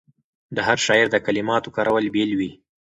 [0.55, 2.51] د هر شاعر د کلماتو کارول بېل وي.